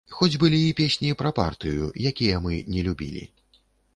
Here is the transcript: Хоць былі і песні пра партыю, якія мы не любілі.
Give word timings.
Хоць 0.19 0.35
былі 0.43 0.59
і 0.67 0.71
песні 0.79 1.11
пра 1.19 1.33
партыю, 1.41 1.91
якія 2.13 2.41
мы 2.45 2.53
не 2.77 2.81
любілі. 2.87 3.23